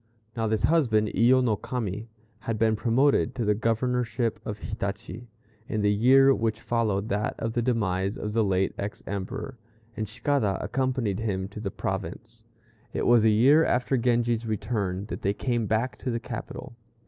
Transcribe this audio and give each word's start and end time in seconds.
Now 0.35 0.47
this 0.47 0.63
husband 0.63 1.09
Iyo 1.09 1.41
no 1.43 1.55
Kami, 1.55 2.09
had 2.39 2.57
been 2.57 2.75
promoted 2.75 3.35
to 3.35 3.45
the 3.45 3.53
governorship 3.53 4.39
of 4.43 4.57
Hitachi, 4.57 5.27
in 5.67 5.81
the 5.83 5.93
year 5.93 6.33
which 6.33 6.59
followed 6.59 7.07
that 7.09 7.35
of 7.37 7.53
the 7.53 7.61
demise 7.61 8.17
of 8.17 8.33
the 8.33 8.43
late 8.43 8.73
ex 8.79 9.03
Emperor, 9.05 9.59
and 9.95 10.09
Cicada 10.09 10.57
accompanied 10.59 11.19
him 11.19 11.47
to 11.49 11.59
the 11.59 11.69
province. 11.69 12.45
It 12.93 13.05
was 13.05 13.23
a 13.23 13.29
year 13.29 13.63
after 13.63 13.95
Genji's 13.95 14.47
return 14.47 15.05
that 15.09 15.21
they 15.21 15.35
came 15.35 15.67
back 15.67 15.99
to 15.99 16.09
the 16.09 16.19
capital. 16.19 16.75